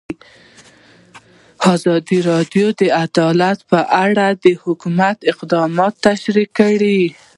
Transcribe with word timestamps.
ازادي 1.73 2.19
راډیو 2.29 2.67
د 2.79 2.81
عدالت 3.03 3.59
په 3.71 3.79
اړه 4.05 4.25
د 4.43 4.45
حکومت 4.63 5.17
اقدامات 5.31 5.93
تشریح 6.07 6.47
کړي. 6.59 7.01